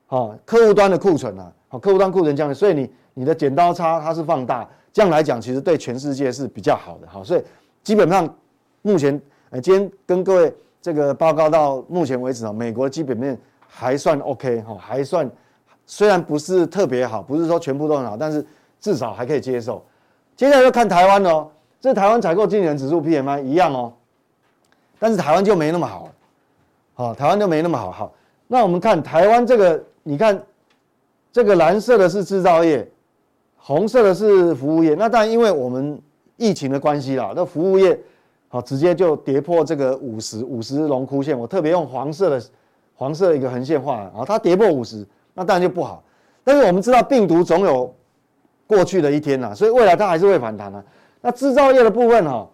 [0.06, 7.42] 好，客户端的库存啊，好，客户端库存降低，所以你你的剪刀差它是放大，这样来讲其实对全世界是比较好的，好，所以
[7.84, 8.34] 基本上
[8.80, 15.30] 目前呃今天跟各位这个报告到目前为止啊，美国基本面还算 OK 哈，还算
[15.84, 18.42] 虽然不是特别好，不是说全部都很好，但是
[18.80, 19.84] 至少还可以接受。
[20.34, 21.46] 接下来就看台湾哦，
[21.78, 23.92] 这台湾采购经理人指数 PMI 一样哦。
[24.98, 26.08] 但是台湾就没那么好，
[26.94, 27.92] 好，台湾就没那么好。
[27.92, 28.14] 好，
[28.46, 30.42] 那我们看台湾这个，你看
[31.30, 32.90] 这个蓝色的是制造业，
[33.66, 34.94] 红色的是服务业。
[34.94, 36.00] 那当然，因为我们
[36.36, 37.98] 疫情的关系啦，那服务业
[38.46, 41.36] 好直接就跌破这个五十五十荣枯线。
[41.36, 42.40] 我特别用黄色的
[42.94, 46.00] 黄色的一个横线画啊，它跌破五十，那当然就不好。
[46.44, 47.92] 但是我们知道病毒总有
[48.68, 50.84] 过去的一天呐，所以未来它还是会反弹的。
[51.20, 52.48] 那制造业的部分哈。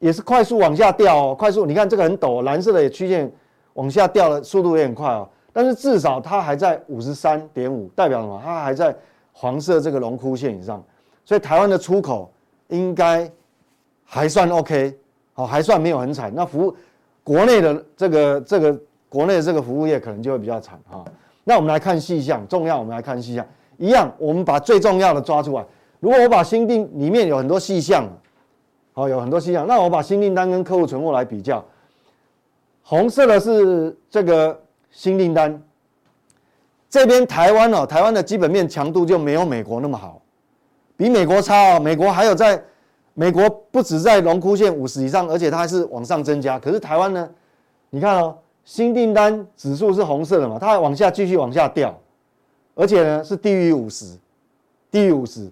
[0.00, 3.28] 也是快速往下掉哦，快速，你看这个很陡，蓝色的也曲线
[3.72, 5.28] 往下掉的速度也很快哦。
[5.52, 8.40] 但是至少它还在五十三点五，代表什么？
[8.44, 8.94] 它还在
[9.40, 10.82] 黄色这个龙枯线以上，
[11.24, 12.28] 所以台湾的出口
[12.66, 13.30] 应该
[14.04, 14.98] 还算 OK，
[15.32, 16.32] 好，还算没有很惨。
[16.34, 16.76] 那服务
[17.22, 18.76] 国内的这个这个
[19.08, 21.04] 国内的这个服务业可能就会比较惨哈。
[21.44, 23.46] 那我们来看细项，重要我们来看细项，
[23.76, 25.64] 一样，我们把最重要的抓出来。
[26.00, 28.04] 如果我把新订里面有很多细项。
[28.94, 29.64] 哦，有很多细项。
[29.64, 31.64] 那我把新订单跟客户存货来比较，
[32.82, 35.62] 红色的是这个新订单，
[36.90, 40.20] 这边台湾哦，台湾的基本面强度就没有美国那么好，
[40.96, 41.80] 比美国差哦。
[41.80, 42.62] 美国还有在，
[43.14, 46.58] 美国不止在荣枯线五十以上，而且它还是往上增加。
[46.58, 47.28] 可是台湾呢，
[47.90, 51.94] 你看哦，新订单指数是红色的嘛，它还往下继续往下掉，
[52.74, 54.16] 而且呢是低于五十，
[54.90, 55.50] 低于五十。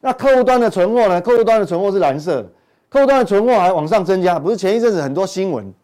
[0.00, 1.20] 那客户端的存货呢？
[1.20, 2.48] 客户端的存货是蓝色的。
[2.88, 5.74] 客户端的存货还往上增加，不是前一阵子很多新闻，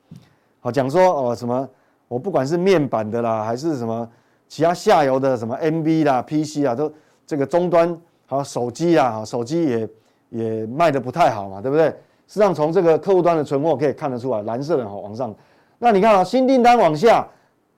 [0.61, 1.69] 好讲说哦什么，
[2.07, 4.09] 我不管是面板的啦，还是什么
[4.53, 6.93] 其他下游的什么 NB 啦、PC 啊，都
[7.27, 9.89] 这个终端好手机啊，手机也
[10.29, 11.87] 也卖的不太好嘛，对不对？
[12.29, 15.35] 实际上从这个客户端的存货可以看得出来，蓝色的哈往上，
[15.79, 17.27] 那你看啊，新订单往下，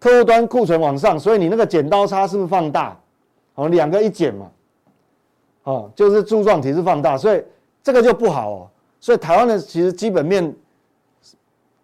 [0.01, 2.99] 客户端库存往上，所以你那个剪刀差是不是放大？
[3.55, 4.51] 好，两个一剪嘛，
[5.63, 7.41] 哦，就是柱状体是放大，所以
[7.85, 8.69] 这个就不好哦。
[8.99, 10.53] 所以台湾的其实基本面，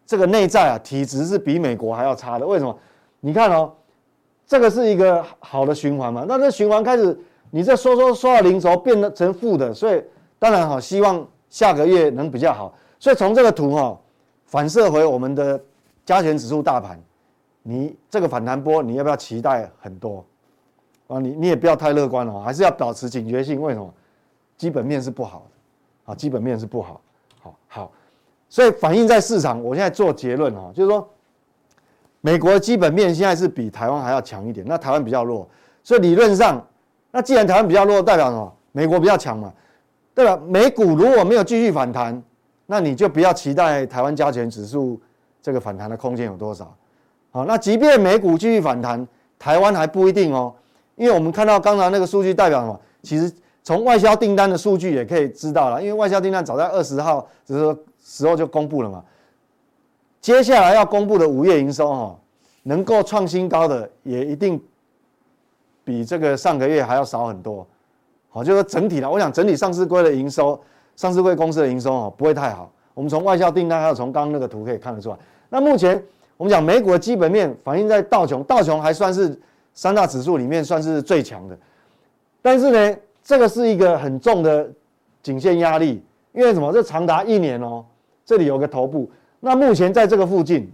[0.05, 2.45] 这个内在啊体质是比美国还要差的。
[2.45, 2.77] 为什么？
[3.21, 3.73] 你看哦，
[4.51, 6.25] 这个是一个好的循环嘛。
[6.27, 7.17] 那这循环开始，
[7.53, 10.03] 你这说说说到零轴变得成负的，所以
[10.41, 12.75] 当然哈，希望下个月能比较好。
[12.99, 13.97] 所以从这个图哈，
[14.47, 15.63] 反射回我们的
[16.05, 17.01] 加权指数大盘，
[17.63, 20.25] 你这个反弹波你要不要期待很多？
[21.07, 23.63] 啊，你你也不要太乐观哦，还是要保持警觉性。
[23.63, 23.89] 为什么？
[24.57, 27.01] 基本面是不好的啊，基本面是不好。
[27.39, 27.93] 好好，
[28.49, 31.09] 所以反映在市场，我现在做结论哈，就是说，
[32.21, 35.49] 美国的基本面现在是比台湾还要强一点，那台湾比较弱，
[35.83, 36.65] 所以理论上，
[37.11, 38.53] 那既然台湾比较弱，代表什么？
[38.73, 39.53] 美国比较强嘛，
[40.15, 40.39] 对吧？
[40.47, 42.23] 美股如果没有继续反弹，
[42.67, 45.01] 那你就不要期待台湾加权指数
[45.43, 46.75] 这个反弹的空间有多少。
[47.31, 49.07] 好，那即便美股继续反弹，
[49.39, 50.55] 台湾还不一定哦，
[50.97, 52.81] 因为我们看到刚才那个数据代表什么？
[53.03, 53.33] 其实。
[53.63, 59.05] 从外销订单的数据也可以知道了，因为外销订单早在二十号只是时候就公布了嘛。
[60.21, 62.19] 接下来要公布的五月营收哈，
[62.63, 64.63] 能够创新高的也一定
[65.85, 67.67] 比这个上个月还要少很多。
[68.29, 70.61] 好，就是说整体的，我想整体上市柜的营收，
[70.97, 72.71] 上市柜公司的营收哈不会太好。
[72.95, 75.17] 我们从外销订单还有从刚刚那个图可以看得出来。
[75.49, 76.03] 那目前
[76.37, 79.39] 我们讲美股的基本面反映在道琼，道琼还算是
[79.75, 81.59] 三大指数里面算是最强的，
[82.43, 82.97] 但是呢。
[83.23, 84.69] 这个是一个很重的
[85.23, 86.03] 颈线压力，
[86.33, 86.73] 因为什么？
[86.73, 87.85] 这长达一年哦，
[88.25, 89.09] 这里有个头部，
[89.41, 90.71] 那目前在这个附近，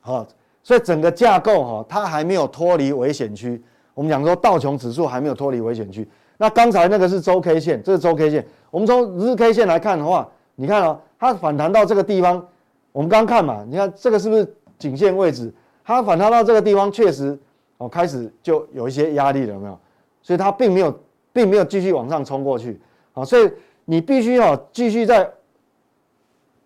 [0.00, 0.26] 好，
[0.62, 3.60] 所以整个架构哈，它还没有脱离危险区。
[3.94, 6.06] 我们讲说道琼指数还没有脱离危险区。
[6.36, 8.46] 那刚才那个是周 K 线，这是周 K 线。
[8.70, 12.46] 我们从日 K 线来看的话，你看哦，它反弹到这个地方，
[12.92, 15.52] 我们刚看嘛，你看这个是不是颈线位置？
[15.84, 17.38] 它反弹到这个地方，确实
[17.78, 19.78] 哦，开始就有一些压力了，没有？
[20.22, 20.96] 所以它并没有。
[21.30, 22.80] 并没有继续往上冲过去，
[23.12, 23.48] 啊，所以
[23.84, 25.30] 你必须要继续在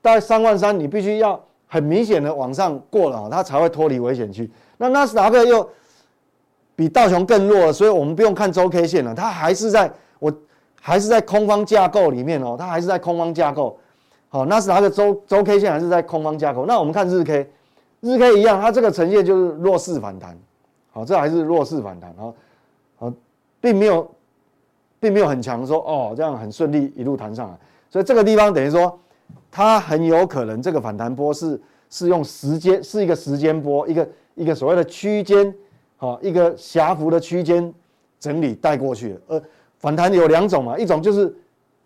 [0.02, 4.50] 大概三万三，你必须要很明显的往上过了，它才会脱离危险区。
[4.76, 5.66] 那纳斯达克又
[6.74, 10.30] 比道琼更弱了，所以我们不用看周 K 线了，它还是在我
[10.80, 13.78] 还是在空方架构里面哦，它还是在空方架构。
[14.28, 16.66] 好，纳斯达克周周 K 线还是在空方架构。
[16.66, 17.48] 那我们看日 K，
[18.00, 20.36] 日 K 一样，它这个呈现就是弱势反弹。
[20.90, 22.32] 好，这还是弱势反弹啊，
[22.96, 23.12] 好，
[23.60, 24.10] 并没有
[24.98, 27.56] 并没有很强说哦，这样很顺利一路弹上来。
[27.90, 28.98] 所以这个地方等于说，
[29.52, 35.54] 它很有可能这个反弹波是是用时间是一个时间波，一个一个所谓的区间，
[35.98, 37.72] 好，一个狭幅的区间
[38.18, 39.20] 整理带过去的。
[39.26, 39.42] 呃，
[39.78, 41.32] 反弹有两种嘛，一种就是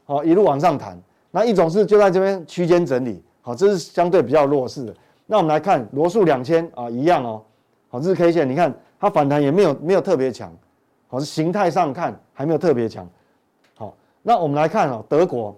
[0.05, 0.97] 好一路往上弹。
[1.33, 4.95] 那一种是就在这边区间整理，好，这是相对比较弱势的。
[5.27, 7.43] 那我们来看罗素两千啊，一样哦，
[7.89, 10.51] 好，日 K 线，你看它反弹也没有没有特别强，
[11.09, 13.07] 好，是形态上看还没有特别强。
[13.75, 13.93] 好，
[14.23, 15.55] 那我们来看哦，德国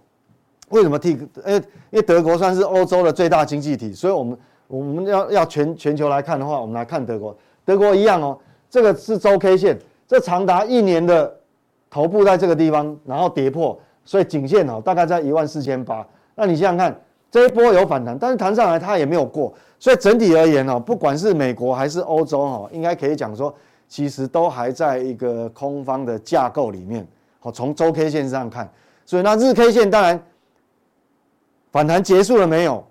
[0.70, 1.10] 为什么替？
[1.10, 1.54] 因为
[1.90, 8.38] 因为德国算是欧洲的最大经济体，所以我们我们要要全全球来看的话，我们来看德国，德国一样哦，
[8.68, 11.34] 这个是周 K 线，这长达一年的
[11.90, 13.78] 头部在这个地方，然后跌破。
[14.04, 16.06] 所以颈线哦，大概在一万四千八。
[16.34, 16.98] 那你想想看，
[17.30, 19.52] 这一波有反弹，但是弹上来它也没有过。
[19.78, 23.54] 所以整体而言哦，不管是美国还是欧洲哦，应该可以讲说，
[23.86, 27.06] 其实都还在一个空方的架构里面。
[27.38, 28.66] 好，从周 K 线上看，
[29.04, 30.18] 所以那日 K 线当然
[31.70, 32.84] 反弹结束了没有？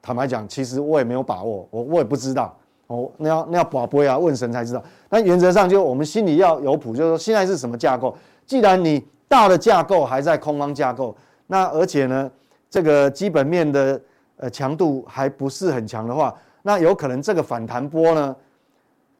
[0.00, 2.56] 坦白讲，其实我也没有把握，我我也不知道。
[2.86, 4.82] 哦，那要那要把握啊，问神才知道。
[5.08, 8.16] 但原则上就我们心里要有谱，就是说现在是什么架构？
[8.46, 11.14] 既然你大的架构还在空方架构，
[11.48, 12.30] 那而且呢，
[12.70, 14.00] 这个基本面的
[14.38, 18.34] 呃强度还不是很强的话，那有可能这个反弹波呢，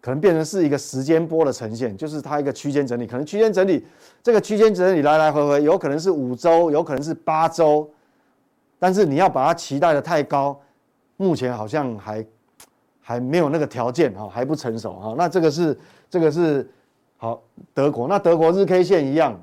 [0.00, 3.84] 可能变成是一个时间波的呈现，就是它一个区间整理，可能区间整理
[4.22, 7.86] 这个区间整理来来回回，有可能是五周，有可能是八周，
[8.78, 10.58] 但是你要把它期待的太高，
[11.16, 12.26] 目前好像还
[13.00, 15.14] 还没有那个条件哈，还不成熟哈。
[15.16, 16.68] 那这个是这个是
[17.16, 17.42] 好
[17.74, 19.38] 德国，那德国日 K 线一样。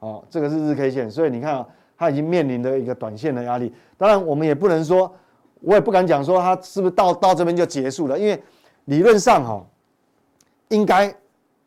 [0.00, 1.66] 哦，这个是日 K 线，所以你看啊，
[1.96, 3.74] 它已经面临的一个短线的压力。
[3.96, 5.12] 当然，我们也不能说，
[5.60, 8.40] 我也不敢讲说它是不是到到这边就结束了，因为
[8.84, 9.66] 理论上哈，
[10.68, 11.12] 应该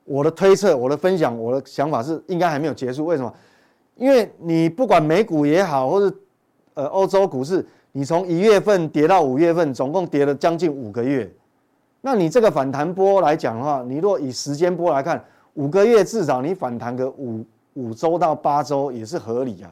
[0.06, 3.06] 我的推测、我的分享、我的想法是应该还没有结束。
[3.06, 3.34] 为什么？
[3.98, 6.16] 因为你不管美股也好，或者
[6.74, 11.32] 呃欧洲股市，你从一月份跌到五月份，总共跌了将近五个月。
[12.02, 17.46] 那你这个反弹波来讲的话，你若以时间波来看，五个月至少你反弹个五。
[17.76, 19.72] 五周到八周也是合理啊，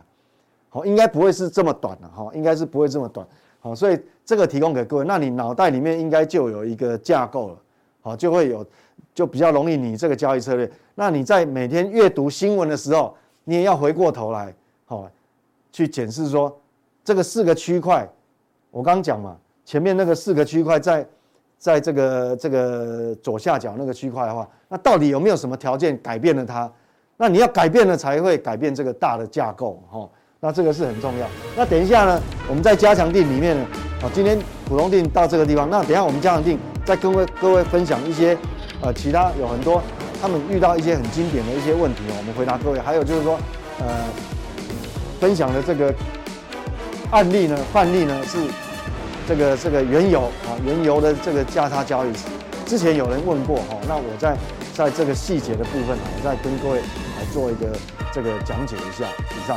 [0.69, 3.27] 好，应该不会是这么短的哈，应该是不会这么短，
[3.59, 7.57] 好，所以这个提供给各位，那你脑袋里面应该就有一个架构了，
[7.99, 8.65] 好，就会有，
[9.13, 10.71] 就比较容易你这个交易策略。
[10.95, 15.05] 那你在每天阅读新闻的时候，你也要回过头来，好，
[15.73, 16.57] 去检视说
[17.03, 18.07] 这个四个区块，
[18.71, 19.35] 我刚讲嘛，
[19.65, 21.07] 前面那个四个区块在
[21.57, 26.71] 在这个这个左下角那个区块的话，那到底有没有什么条件改变了它？
[27.17, 31.27] 那你要改变了才会改变这个大的架构，哈，那这个是很重要。
[31.57, 33.65] 那等一下呢，我们在加强錠里面呢，
[34.01, 38.37] 好，今天普通定到这个地方，那等一下我们加强定再跟各位各位分享一些，
[38.81, 39.81] 呃，其他有很多
[40.21, 42.79] 他们遇到一些很经典的一些问题，我们回答各位。
[42.79, 43.37] 还有就是说，
[43.79, 44.05] 呃，
[45.19, 45.93] 分享的这个
[47.11, 48.37] 案例呢，范例呢是
[49.27, 52.11] 这个这个原油啊，原油的这个价差交易，
[52.65, 54.35] 之前有人问过哈，那我在
[54.73, 56.83] 在这个细节的部分，我再跟各位来。
[57.31, 57.67] 做一个
[58.11, 59.05] 这个讲解一下，
[59.37, 59.55] 以上。